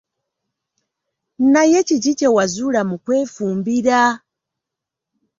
Naye 1.53 1.79
kiki 1.87 2.11
kye 2.19 2.29
wazuula 2.35 2.81
mu 2.89 2.95
kwefumbira? 3.03 3.99